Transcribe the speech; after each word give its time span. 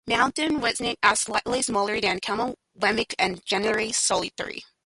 Mountain 0.07 0.61
wemics 0.61 0.95
are 1.03 1.15
slightly 1.15 1.61
smaller 1.61 2.01
than 2.01 2.19
common 2.19 2.55
wemics 2.75 3.13
and 3.19 3.45
generally 3.45 3.91
solitary. 3.91 4.63